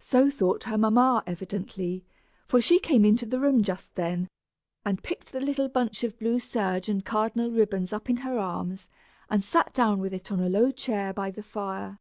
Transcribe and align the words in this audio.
So 0.00 0.28
thought 0.28 0.64
her 0.64 0.76
mamma, 0.76 1.22
evidently, 1.26 2.04
for 2.46 2.60
she 2.60 2.78
came 2.78 3.02
into 3.02 3.24
the 3.24 3.40
room 3.40 3.62
just 3.62 3.94
then, 3.94 4.28
and 4.84 5.02
picked 5.02 5.32
the 5.32 5.40
little 5.40 5.70
bunch 5.70 6.04
of 6.04 6.18
blue 6.18 6.38
serge 6.38 6.90
and 6.90 7.02
cardinal 7.02 7.50
ribbons 7.50 7.90
up 7.90 8.10
in 8.10 8.18
her 8.18 8.38
arms, 8.38 8.90
and 9.30 9.42
sat 9.42 9.72
down 9.72 10.00
with 10.00 10.12
it 10.12 10.30
in 10.30 10.40
a 10.40 10.50
low 10.50 10.70
chair 10.70 11.14
by 11.14 11.30
the 11.30 11.42
fire. 11.42 11.98